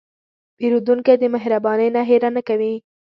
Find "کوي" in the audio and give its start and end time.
2.47-2.73